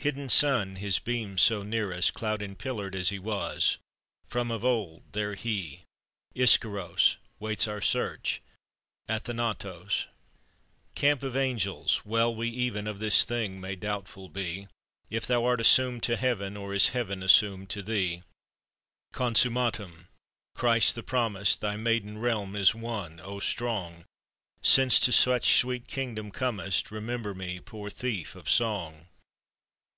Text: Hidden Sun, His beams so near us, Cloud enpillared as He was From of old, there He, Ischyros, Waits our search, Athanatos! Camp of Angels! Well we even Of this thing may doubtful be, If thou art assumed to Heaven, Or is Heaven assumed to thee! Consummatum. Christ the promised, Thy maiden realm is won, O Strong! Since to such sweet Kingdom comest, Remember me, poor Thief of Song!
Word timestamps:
Hidden 0.00 0.28
Sun, 0.28 0.76
His 0.76 1.00
beams 1.00 1.42
so 1.42 1.64
near 1.64 1.92
us, 1.92 2.12
Cloud 2.12 2.40
enpillared 2.40 2.94
as 2.94 3.08
He 3.08 3.18
was 3.18 3.78
From 4.28 4.48
of 4.52 4.64
old, 4.64 5.02
there 5.10 5.34
He, 5.34 5.82
Ischyros, 6.36 7.16
Waits 7.40 7.66
our 7.66 7.80
search, 7.80 8.40
Athanatos! 9.08 10.06
Camp 10.94 11.24
of 11.24 11.36
Angels! 11.36 12.00
Well 12.06 12.32
we 12.32 12.48
even 12.48 12.86
Of 12.86 13.00
this 13.00 13.24
thing 13.24 13.60
may 13.60 13.74
doubtful 13.74 14.28
be, 14.28 14.68
If 15.10 15.26
thou 15.26 15.44
art 15.44 15.60
assumed 15.60 16.04
to 16.04 16.16
Heaven, 16.16 16.56
Or 16.56 16.72
is 16.72 16.90
Heaven 16.90 17.20
assumed 17.20 17.68
to 17.70 17.82
thee! 17.82 18.22
Consummatum. 19.12 20.06
Christ 20.54 20.94
the 20.94 21.02
promised, 21.02 21.60
Thy 21.60 21.76
maiden 21.76 22.18
realm 22.18 22.54
is 22.54 22.72
won, 22.72 23.18
O 23.24 23.40
Strong! 23.40 24.04
Since 24.62 25.00
to 25.00 25.12
such 25.12 25.58
sweet 25.58 25.88
Kingdom 25.88 26.30
comest, 26.30 26.92
Remember 26.92 27.34
me, 27.34 27.58
poor 27.58 27.90
Thief 27.90 28.36
of 28.36 28.48
Song! 28.48 29.06